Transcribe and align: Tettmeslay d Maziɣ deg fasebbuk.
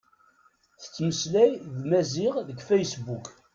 Tettmeslay 0.81 1.51
d 1.77 1.79
Maziɣ 1.89 2.35
deg 2.47 2.59
fasebbuk. 2.67 3.25